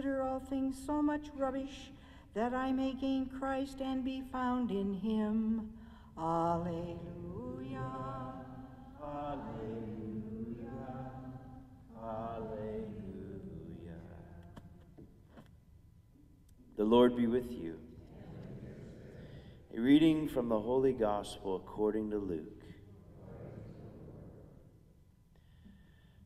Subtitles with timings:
[0.00, 1.90] consider all things so much rubbish
[2.32, 5.74] that I may gain Christ and be found in him.
[6.16, 6.96] Alleluia.
[9.02, 9.50] Alleluia.
[12.02, 12.80] Alleluia.
[16.78, 17.78] The Lord be with you.
[19.76, 22.64] A reading from the Holy Gospel according to Luke.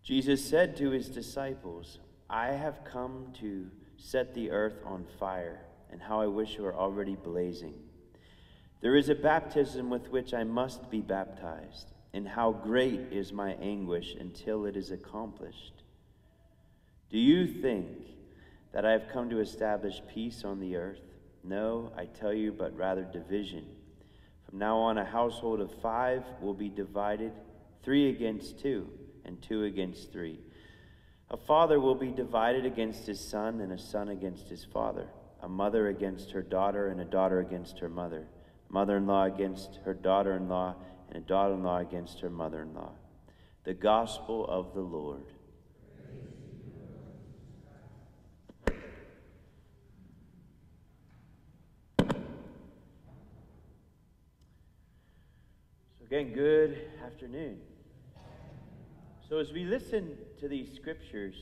[0.04, 1.98] Jesus said to his disciples,
[2.34, 5.60] I have come to set the earth on fire,
[5.92, 7.74] and how I wish it were already blazing.
[8.80, 13.52] There is a baptism with which I must be baptized, and how great is my
[13.52, 15.84] anguish until it is accomplished.
[17.08, 17.86] Do you think
[18.72, 21.02] that I have come to establish peace on the earth?
[21.44, 23.64] No, I tell you, but rather division.
[24.50, 27.30] From now on, a household of five will be divided,
[27.84, 28.88] three against two
[29.24, 30.40] and two against three.
[31.30, 35.08] A father will be divided against his son, and a son against his father,
[35.42, 38.26] a mother against her daughter, and a daughter against her mother,
[38.68, 40.74] mother in law against her daughter in law,
[41.08, 42.92] and a daughter in law against her mother in law.
[43.64, 45.24] The gospel of the Lord.
[55.98, 57.60] So, again, good afternoon.
[59.26, 61.34] So, as we listen to these scriptures,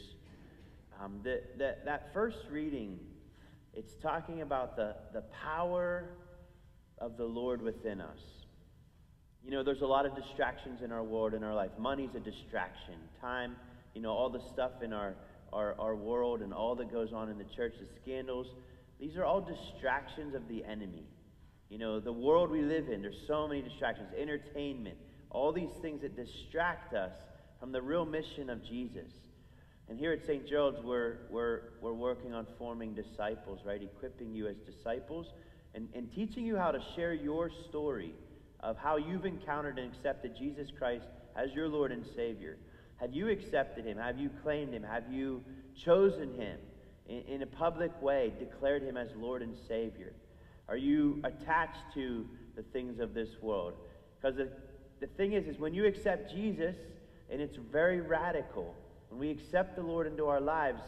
[1.03, 3.01] um, the, the, that first reading,
[3.75, 6.11] it's talking about the, the power
[6.99, 8.21] of the Lord within us.
[9.45, 11.73] You know, there's a lot of distractions in our world, in our life.
[11.77, 12.95] Money's a distraction.
[13.21, 13.57] Time,
[13.95, 15.17] you know, all the stuff in our,
[15.53, 18.47] our, our world and all that goes on in the church, the scandals,
[19.01, 21.03] these are all distractions of the enemy.
[21.69, 24.11] You know, the world we live in, there's so many distractions.
[24.17, 24.99] Entertainment,
[25.31, 27.11] all these things that distract us
[27.63, 29.13] from the real mission of Jesus.
[29.89, 30.49] And here at St.
[30.49, 33.81] Gerald's, we're, we're, we're working on forming disciples, right?
[33.81, 35.29] Equipping you as disciples
[35.73, 38.15] and, and teaching you how to share your story
[38.65, 42.59] of how you've encountered and accepted Jesus Christ as your Lord and Savior.
[42.97, 43.97] Have you accepted Him?
[43.97, 44.83] Have you claimed Him?
[44.83, 45.45] Have you
[45.77, 46.59] chosen Him
[47.09, 50.15] in, in a public way, declared Him as Lord and Savior?
[50.69, 52.27] Are you attached to
[52.57, 53.75] the things of this world?
[54.21, 54.49] Because the,
[54.99, 56.75] the thing is, is when you accept Jesus,
[57.33, 58.75] and it's very radical.
[59.09, 60.83] When we accept the Lord into our lives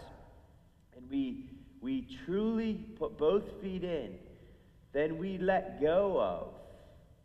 [0.94, 1.46] and we,
[1.80, 4.16] we truly put both feet in,
[4.92, 6.48] then we let go of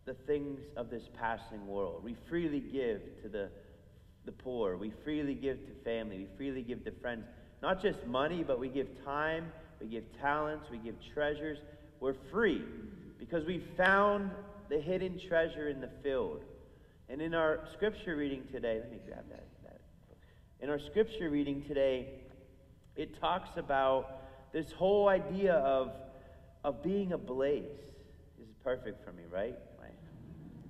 [0.05, 2.01] the things of this passing world.
[2.03, 3.49] We freely give to the,
[4.25, 4.77] the poor.
[4.77, 6.19] We freely give to family.
[6.19, 7.25] We freely give to friends.
[7.61, 11.59] Not just money, but we give time, we give talents, we give treasures.
[11.99, 12.63] We're free
[13.19, 14.31] because we found
[14.69, 16.41] the hidden treasure in the field.
[17.09, 19.43] And in our scripture reading today, let me grab that.
[19.63, 19.79] that.
[20.59, 22.07] In our scripture reading today,
[22.95, 25.91] it talks about this whole idea of,
[26.63, 27.63] of being ablaze.
[28.37, 29.55] This is perfect for me, right?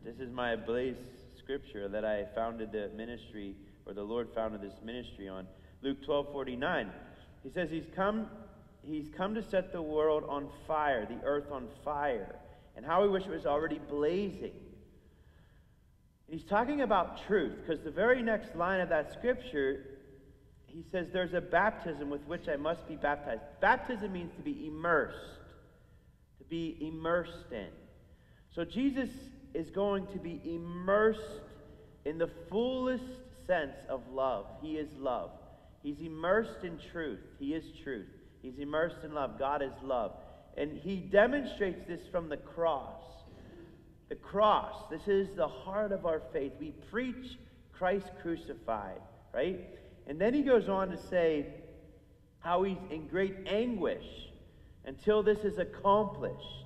[0.03, 0.95] This is my ablaze
[1.37, 5.45] scripture that I founded the ministry, or the Lord founded this ministry on.
[5.81, 6.89] Luke 12 49.
[7.43, 8.27] He says, He's come,
[8.81, 12.35] he's come to set the world on fire, the earth on fire.
[12.75, 14.53] And how we wish it was already blazing.
[16.29, 19.85] He's talking about truth because the very next line of that scripture,
[20.67, 23.41] he says, There's a baptism with which I must be baptized.
[23.61, 25.17] Baptism means to be immersed,
[26.37, 27.69] to be immersed in.
[28.53, 29.09] So Jesus
[29.55, 31.41] is going to be immersed
[32.05, 33.03] in the fullest
[33.47, 34.45] sense of love.
[34.61, 35.31] He is love.
[35.81, 37.21] He's immersed in truth.
[37.39, 38.07] He is truth.
[38.43, 39.39] He's immersed in love.
[39.39, 40.11] God is love.
[40.57, 43.01] And he demonstrates this from the cross.
[44.09, 46.53] The cross, this is the heart of our faith.
[46.59, 47.37] We preach
[47.71, 49.01] Christ crucified,
[49.33, 49.69] right?
[50.07, 51.45] And then he goes on to say
[52.39, 54.05] how he's in great anguish
[54.85, 56.65] until this is accomplished.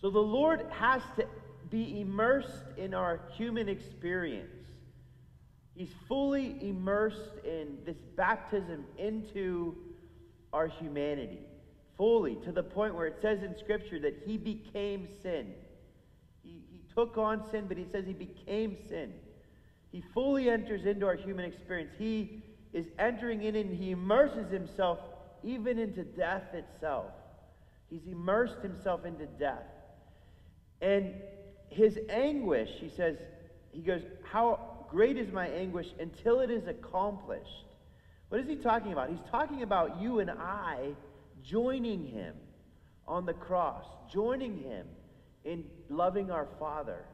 [0.00, 1.26] So the Lord has to
[1.68, 4.66] be immersed in our human experience.
[5.74, 9.76] He's fully immersed in this baptism into
[10.52, 11.40] our humanity,
[11.96, 15.54] fully, to the point where it says in Scripture that he became sin
[17.00, 19.12] took on sin, but he says he became sin.
[19.90, 21.90] He fully enters into our human experience.
[21.98, 22.42] He
[22.72, 24.98] is entering in and he immerses himself
[25.42, 27.06] even into death itself.
[27.88, 29.64] He's immersed himself into death.
[30.82, 31.14] And
[31.70, 33.16] his anguish, he says,
[33.72, 37.64] he goes, How great is my anguish until it is accomplished.
[38.28, 39.08] What is he talking about?
[39.08, 40.90] He's talking about you and I
[41.42, 42.34] joining him
[43.08, 44.86] on the cross, joining him
[45.44, 47.04] in loving our Father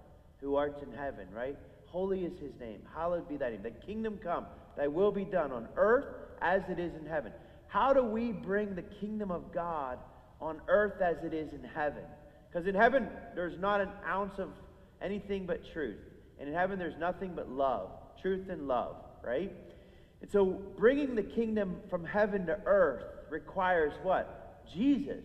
[0.40, 1.56] who art in heaven, right?
[1.86, 2.80] Holy is his name.
[2.94, 3.62] Hallowed be thy name.
[3.62, 4.46] The kingdom come.
[4.76, 6.06] Thy will be done on earth
[6.42, 7.32] as it is in heaven.
[7.68, 9.98] how do we bring the kingdom of God
[10.40, 12.04] on earth as it is in heaven?
[12.48, 14.50] Because in heaven, there's not an ounce of
[15.02, 15.98] anything but truth.
[16.38, 17.90] And in heaven, there's nothing but love,
[18.20, 19.52] truth and love, right?
[20.20, 20.44] And so
[20.78, 24.64] bringing the kingdom from heaven to earth requires what?
[24.72, 25.24] Jesus.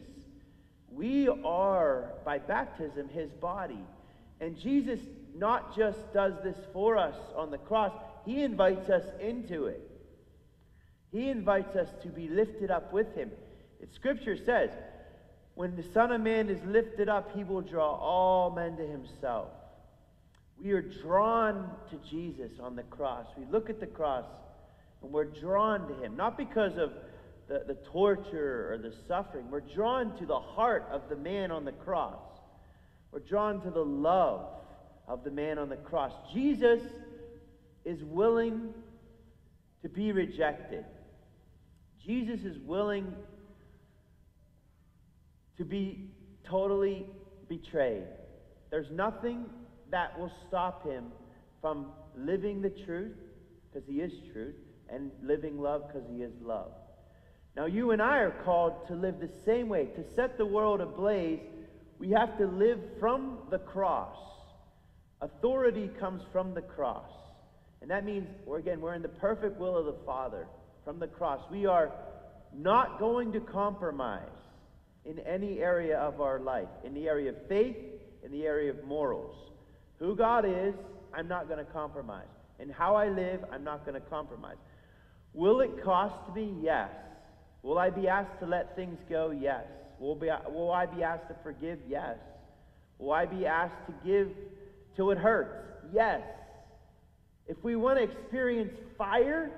[0.93, 3.83] We are, by baptism, his body.
[4.39, 4.99] And Jesus
[5.35, 7.93] not just does this for us on the cross,
[8.25, 9.81] he invites us into it.
[11.11, 13.31] He invites us to be lifted up with him.
[13.93, 14.69] Scripture says,
[15.55, 19.49] when the Son of Man is lifted up, he will draw all men to himself.
[20.61, 23.25] We are drawn to Jesus on the cross.
[23.37, 24.25] We look at the cross
[25.01, 26.93] and we're drawn to him, not because of
[27.51, 29.51] the, the torture or the suffering.
[29.51, 32.21] We're drawn to the heart of the man on the cross.
[33.11, 34.47] We're drawn to the love
[35.05, 36.13] of the man on the cross.
[36.33, 36.79] Jesus
[37.83, 38.73] is willing
[39.81, 40.85] to be rejected.
[42.05, 43.13] Jesus is willing
[45.57, 46.09] to be
[46.49, 47.05] totally
[47.49, 48.05] betrayed.
[48.69, 49.45] There's nothing
[49.89, 51.07] that will stop him
[51.59, 51.87] from
[52.17, 53.17] living the truth,
[53.67, 54.55] because he is truth,
[54.89, 56.71] and living love, because he is love.
[57.55, 59.85] Now, you and I are called to live the same way.
[59.95, 61.39] To set the world ablaze,
[61.99, 64.17] we have to live from the cross.
[65.21, 67.11] Authority comes from the cross.
[67.81, 70.47] And that means, we're, again, we're in the perfect will of the Father
[70.85, 71.41] from the cross.
[71.51, 71.91] We are
[72.55, 74.21] not going to compromise
[75.05, 77.75] in any area of our life, in the area of faith,
[78.23, 79.35] in the area of morals.
[79.99, 80.73] Who God is,
[81.13, 82.27] I'm not going to compromise.
[82.59, 84.57] And how I live, I'm not going to compromise.
[85.33, 86.53] Will it cost me?
[86.61, 86.89] Yes.
[87.63, 89.31] Will I be asked to let things go?
[89.31, 89.65] Yes.
[89.99, 91.79] Will, be, will I be asked to forgive?
[91.87, 92.17] Yes.
[92.97, 94.29] Will I be asked to give
[94.95, 95.67] till it hurts?
[95.93, 96.21] Yes.
[97.47, 99.51] If we want to experience fire,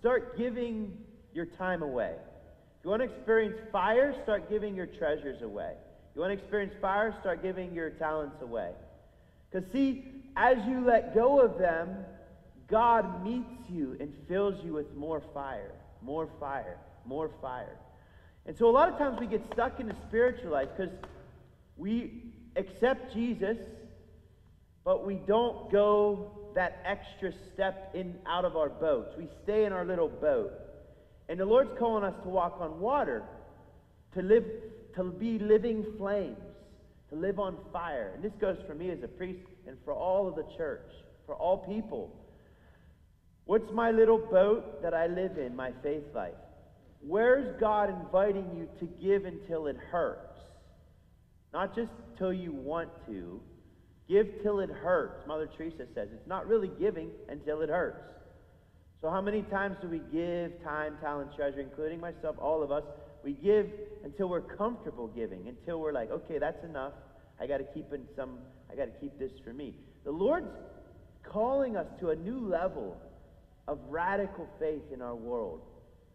[0.00, 0.96] start giving
[1.32, 2.14] your time away.
[2.14, 5.72] If you want to experience fire, start giving your treasures away.
[6.10, 8.70] If you want to experience fire, start giving your talents away.
[9.50, 10.04] Because, see,
[10.36, 11.96] as you let go of them,
[12.68, 15.72] God meets you and fills you with more fire,
[16.02, 17.76] more fire, more fire.
[18.46, 20.92] And so, a lot of times we get stuck in the spiritual life because
[21.76, 22.22] we
[22.54, 23.56] accept Jesus,
[24.84, 29.14] but we don't go that extra step in out of our boats.
[29.18, 30.52] We stay in our little boat.
[31.28, 33.24] And the Lord's calling us to walk on water,
[34.14, 34.44] to live
[34.96, 36.38] to be living flames,
[37.10, 38.12] to live on fire.
[38.14, 40.90] And this goes for me as a priest and for all of the church,
[41.26, 42.10] for all people.
[43.44, 46.32] What's my little boat that I live in, my faith life?
[47.00, 50.38] Where's God inviting you to give until it hurts?
[51.52, 53.40] Not just till you want to,
[54.08, 55.26] Give till it hurts.
[55.26, 58.02] Mother Teresa says it's not really giving until it hurts.
[59.02, 62.84] So, how many times do we give time, talent, treasure, including myself, all of us?
[63.24, 63.68] We give
[64.04, 66.92] until we're comfortable giving, until we're like, okay, that's enough.
[67.40, 68.38] I got to keep in some.
[68.70, 69.74] I got to keep this for me.
[70.04, 70.46] The Lord's
[71.24, 72.96] calling us to a new level
[73.66, 75.62] of radical faith in our world.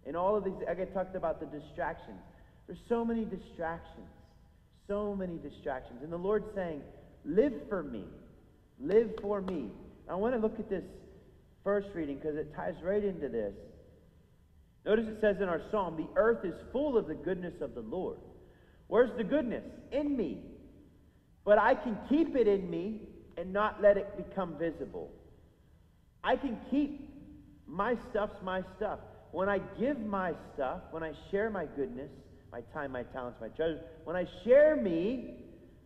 [0.05, 2.19] In all of these, I get talked about the distractions.
[2.67, 4.07] There's so many distractions,
[4.87, 6.81] so many distractions, and the Lord's saying
[7.25, 8.03] Live for me.
[8.79, 9.69] Live for me.
[10.09, 10.83] I want to look at this
[11.63, 13.53] first reading because it ties right into this.
[14.85, 17.81] Notice it says in our psalm, the earth is full of the goodness of the
[17.81, 18.17] Lord.
[18.87, 19.63] Where's the goodness?
[19.91, 20.39] In me.
[21.45, 23.01] But I can keep it in me
[23.37, 25.11] and not let it become visible.
[26.23, 27.07] I can keep
[27.67, 28.99] my stuff's my stuff.
[29.31, 32.09] When I give my stuff, when I share my goodness,
[32.51, 35.41] my time, my talents, my treasures, when I share me,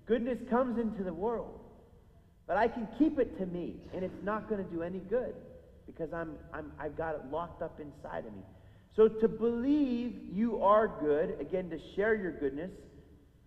[0.06, 1.60] Goodness comes into the world.
[2.48, 5.34] But I can keep it to me, and it's not going to do any good
[5.88, 8.44] because I'm, I'm, I've got it locked up inside of me.
[8.96, 12.70] So to believe you are good, again, to share your goodness,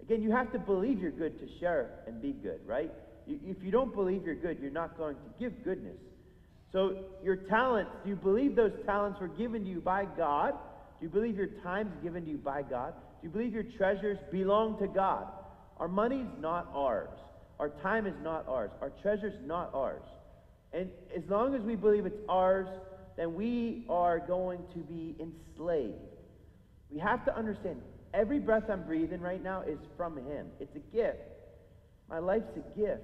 [0.02, 2.92] again, you have to believe you're good to share and be good, right?
[3.30, 5.98] if you don't believe you're good, you're not going to give goodness.
[6.72, 10.52] So your talents, do you believe those talents were given to you by God?
[11.00, 12.92] Do you believe your time's given to you by God?
[13.20, 15.26] Do you believe your treasures belong to God?
[15.78, 17.08] Our money's not ours.
[17.58, 18.70] Our time is not ours.
[18.80, 20.02] Our treasure's not ours.
[20.72, 22.68] And as long as we believe it's ours,
[23.16, 25.94] then we are going to be enslaved.
[26.90, 27.80] We have to understand
[28.14, 30.46] every breath I'm breathing right now is from Him.
[30.60, 31.18] It's a gift.
[32.08, 33.02] My life's a gift.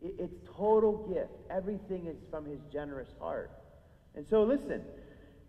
[0.00, 1.32] It's total gift.
[1.50, 3.50] Everything is from His generous heart.
[4.14, 4.82] And so, listen,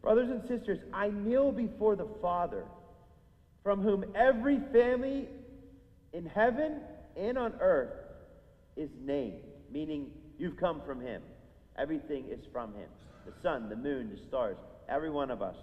[0.01, 2.63] brothers and sisters, I kneel before the Father,
[3.63, 5.27] from whom every family
[6.13, 6.79] in heaven
[7.15, 7.93] and on earth
[8.75, 9.41] is named,
[9.71, 11.21] meaning you've come from him.
[11.77, 12.87] Everything is from him.
[13.25, 15.55] The sun, the moon, the stars, every one of us.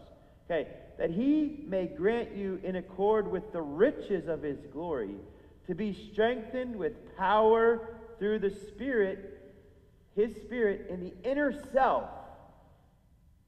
[0.44, 5.16] Okay, that he may grant you in accord with the riches of his glory
[5.66, 9.40] to be strengthened with power through the Spirit,
[10.14, 12.04] his Spirit in the inner self.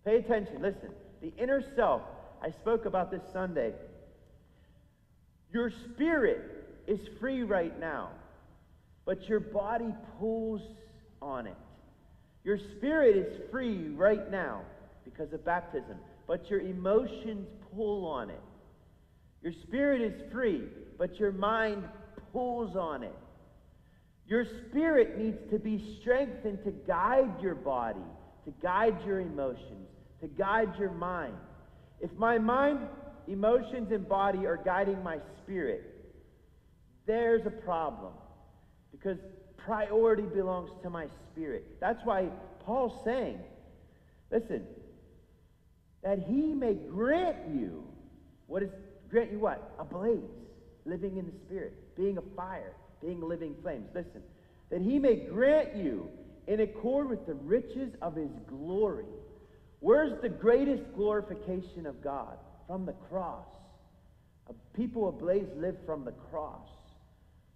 [0.04, 0.90] Pay attention, listen.
[1.20, 2.02] The inner self.
[2.42, 3.72] I spoke about this Sunday.
[5.52, 8.10] Your spirit is free right now,
[9.04, 10.62] but your body pulls
[11.20, 11.56] on it.
[12.44, 14.62] Your spirit is free right now
[15.04, 15.96] because of baptism,
[16.26, 18.40] but your emotions pull on it.
[19.42, 20.64] Your spirit is free,
[20.98, 21.84] but your mind
[22.32, 23.14] pulls on it.
[24.28, 27.99] Your spirit needs to be strengthened to guide your body,
[28.44, 29.88] to guide your emotions,
[30.20, 31.35] to guide your mind.
[32.00, 32.80] If my mind,
[33.26, 35.82] emotions, and body are guiding my spirit,
[37.06, 38.12] there's a problem
[38.92, 39.16] because
[39.56, 41.64] priority belongs to my spirit.
[41.80, 42.28] That's why
[42.66, 43.38] Paul's saying,
[44.30, 44.62] listen,
[46.02, 47.82] that he may grant you,
[48.47, 48.70] what is,
[49.11, 49.75] grant you what?
[49.78, 50.20] A blaze,
[50.85, 53.87] living in the spirit, being a fire, being living flames.
[53.95, 54.23] Listen,
[54.71, 56.09] that he may grant you
[56.47, 59.05] in accord with the riches of his glory.
[59.81, 62.37] Where's the greatest glorification of God?
[62.67, 63.47] From the cross.
[64.49, 66.69] A people ablaze live from the cross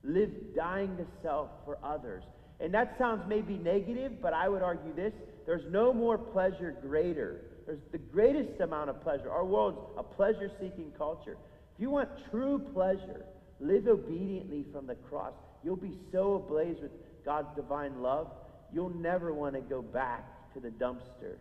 [0.05, 2.25] live dying to self for others.
[2.61, 5.13] And that sounds maybe negative, but I would argue this
[5.47, 7.43] there's no more pleasure greater.
[7.67, 9.31] There's the greatest amount of pleasure.
[9.31, 11.37] Our world's a pleasure seeking culture.
[11.75, 13.25] If you want true pleasure,
[13.63, 15.33] live obediently from the cross.
[15.63, 16.91] You'll be so ablaze with
[17.25, 18.29] God's divine love,
[18.73, 21.37] you'll never want to go back to the dumpster.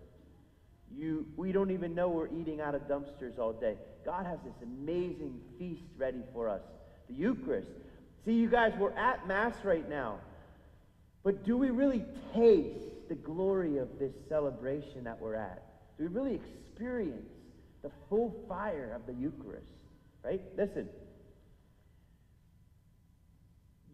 [0.96, 3.76] You, we don't even know we're eating out of dumpsters all day.
[4.06, 6.62] God has this amazing feast ready for us.
[7.08, 7.68] The Eucharist,
[8.26, 10.20] See, you guys, we're at Mass right now.
[11.24, 15.64] But do we really taste the glory of this celebration that we're at?
[15.98, 17.30] Do we really experience
[17.82, 19.66] the full fire of the Eucharist?
[20.24, 20.42] Right?
[20.58, 20.88] Listen.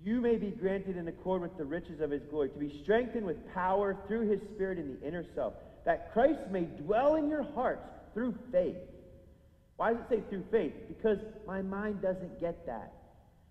[0.03, 3.25] You may be granted in accord with the riches of his glory to be strengthened
[3.25, 5.53] with power through his Spirit in the inner self,
[5.85, 8.77] that Christ may dwell in your hearts through faith.
[9.77, 10.73] Why does it say through faith?
[10.87, 12.93] Because my mind doesn't get that.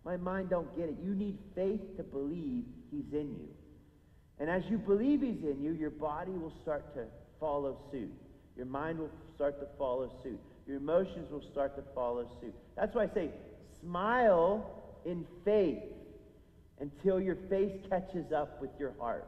[0.04, 0.96] My mind don't get it.
[1.02, 3.48] You need faith to believe he's in you.
[4.38, 7.04] And as you believe he's in you, your body will start to
[7.40, 8.12] follow suit.
[8.56, 10.40] Your mind will start to follow suit.
[10.66, 12.54] Your emotions will start to follow suit.
[12.76, 13.30] That's why I say
[13.80, 14.70] smile
[15.04, 15.82] in faith
[16.80, 19.26] until your face catches up with your heart.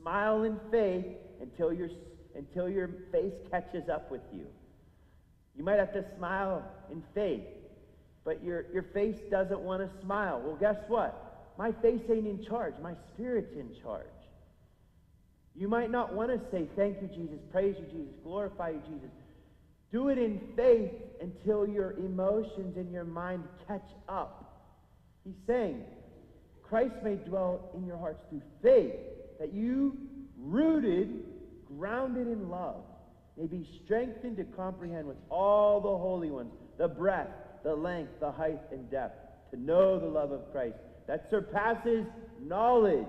[0.00, 1.06] Smile in faith
[1.40, 1.88] until your,
[2.34, 4.46] until your face catches up with you.
[5.56, 7.42] You might have to smile in faith
[8.28, 10.42] but your, your face doesn't want to smile.
[10.44, 11.54] Well, guess what?
[11.56, 12.74] My face ain't in charge.
[12.82, 14.04] My spirit's in charge.
[15.56, 19.08] You might not want to say, Thank you, Jesus, praise you, Jesus, glorify you, Jesus.
[19.90, 24.47] Do it in faith until your emotions and your mind catch up.
[25.28, 25.82] He's saying,
[26.62, 28.94] Christ may dwell in your hearts through faith,
[29.38, 29.94] that you,
[30.38, 31.22] rooted,
[31.66, 32.82] grounded in love,
[33.36, 37.28] may be strengthened to comprehend with all the holy ones the breadth
[37.62, 42.06] the length, the height, and depth, to know the love of Christ that surpasses
[42.40, 43.06] knowledge.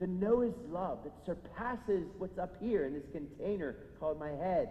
[0.00, 4.68] To know his love that surpasses what's up here in this container called my head.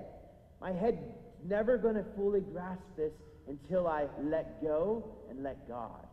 [0.61, 1.01] My head's
[1.45, 3.11] never going to fully grasp this
[3.47, 6.05] until I let go and let God.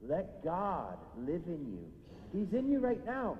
[0.00, 1.86] Let God live in you.
[2.32, 3.38] He's in you right now.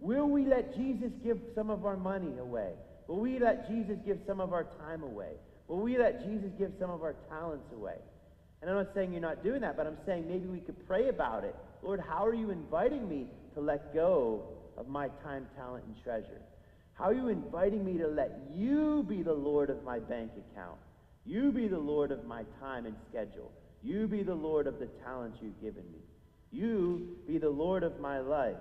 [0.00, 2.72] Will we let Jesus give some of our money away?
[3.06, 5.32] Will we let Jesus give some of our time away?
[5.68, 7.96] Will we let Jesus give some of our talents away?
[8.60, 11.08] And I'm not saying you're not doing that, but I'm saying maybe we could pray
[11.08, 11.54] about it.
[11.82, 14.42] Lord, how are you inviting me to let go
[14.76, 16.40] of my time, talent, and treasure?
[16.94, 20.78] How are you inviting me to let you be the Lord of my bank account?
[21.26, 23.50] You be the Lord of my time and schedule.
[23.82, 25.98] You be the Lord of the talents you've given me.
[26.52, 28.56] You be the Lord of my life.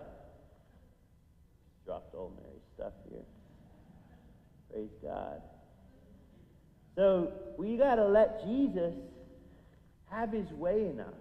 [1.85, 3.21] Dropped old Mary stuff here.
[4.71, 5.41] Praise God.
[6.95, 8.93] So we got to let Jesus
[10.09, 11.13] have his way in us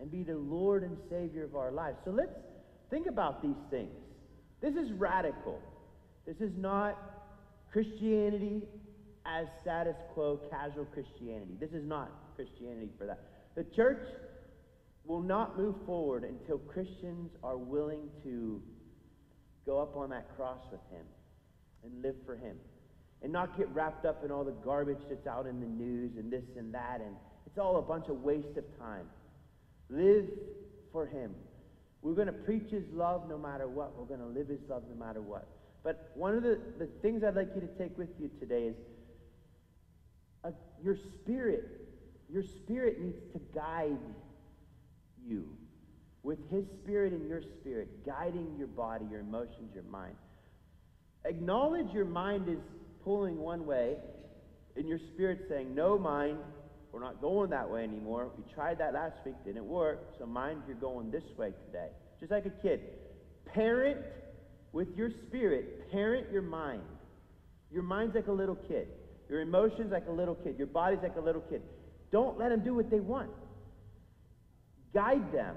[0.00, 1.98] and be the Lord and Savior of our lives.
[2.04, 2.32] So let's
[2.90, 3.92] think about these things.
[4.60, 5.60] This is radical.
[6.28, 6.96] This is not
[7.72, 8.62] Christianity
[9.24, 11.54] as status quo, casual Christianity.
[11.58, 13.20] This is not Christianity for that.
[13.56, 14.06] The church
[15.06, 18.62] will not move forward until Christians are willing to
[19.64, 21.06] go up on that cross with him
[21.82, 22.56] and live for him
[23.22, 26.30] and not get wrapped up in all the garbage that's out in the news and
[26.30, 27.00] this and that.
[27.00, 27.16] And
[27.46, 29.06] it's all a bunch of waste of time.
[29.88, 30.26] Live
[30.92, 31.34] for Him.
[32.02, 33.98] We're going to preach His love no matter what.
[33.98, 35.48] We're going to live His love no matter what.
[35.82, 38.76] But one of the, the things I'd like you to take with you today is
[40.44, 40.50] uh,
[40.82, 41.64] your spirit.
[42.30, 43.98] Your spirit needs to guide
[45.26, 45.48] you
[46.22, 50.14] with His Spirit and your spirit, guiding your body, your emotions, your mind.
[51.24, 52.58] Acknowledge your mind is
[53.02, 53.96] pulling one way,
[54.76, 56.38] and your spirit saying, No, mind,
[56.92, 58.30] we're not going that way anymore.
[58.36, 60.14] We tried that last week, didn't work.
[60.18, 61.88] So, mind, you're going this way today.
[62.18, 62.80] Just like a kid.
[63.44, 63.98] Parent
[64.72, 66.82] with your spirit, parent your mind.
[67.70, 68.88] Your mind's like a little kid.
[69.28, 70.56] Your emotions like a little kid.
[70.56, 71.62] Your body's like a little kid.
[72.10, 73.30] Don't let them do what they want.
[74.94, 75.56] Guide them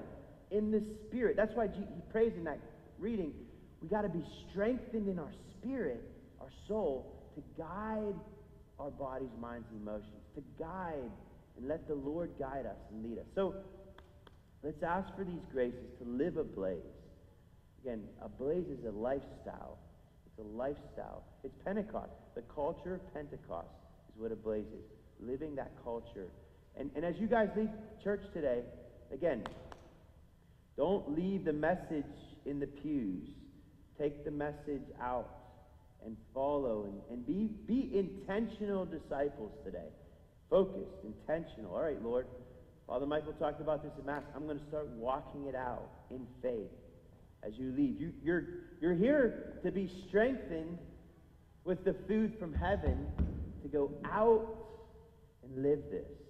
[0.50, 1.36] in the spirit.
[1.36, 2.58] That's why he prays in that
[2.98, 3.32] reading.
[3.80, 6.02] We got to be strengthened in our spirit,
[6.40, 8.14] our soul, to guide
[8.78, 11.10] our bodies, minds, and emotions, to guide
[11.56, 13.26] and let the Lord guide us and lead us.
[13.34, 13.54] So
[14.62, 16.78] let's ask for these graces to live a blaze.
[17.82, 19.78] Again, a blaze is a lifestyle.
[20.26, 21.24] It's a lifestyle.
[21.42, 22.12] It's Pentecost.
[22.36, 23.66] The culture of Pentecost
[24.14, 24.84] is what a blaze is.
[25.20, 26.28] Living that culture.
[26.76, 27.68] And, and as you guys leave
[28.04, 28.60] church today,
[29.12, 29.42] again,
[30.76, 32.04] don't leave the message
[32.46, 33.28] in the pews.
[33.98, 35.28] Take the message out
[36.04, 39.88] and follow and, and be, be intentional disciples today.
[40.48, 41.74] Focused, intentional.
[41.74, 42.26] All right, Lord.
[42.86, 44.22] Father Michael talked about this in Mass.
[44.36, 46.70] I'm going to start walking it out in faith
[47.46, 48.00] as you leave.
[48.00, 48.44] You, you're,
[48.80, 50.78] you're here to be strengthened
[51.64, 53.06] with the food from heaven
[53.62, 54.46] to go out
[55.42, 56.21] and live this.